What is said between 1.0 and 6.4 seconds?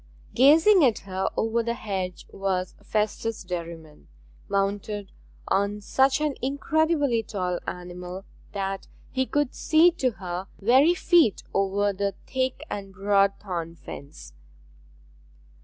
her over the hedge was Festus Derriman, mounted on such an